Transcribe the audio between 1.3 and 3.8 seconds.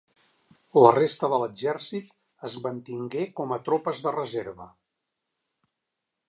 de l'exèrcit es mantingué com a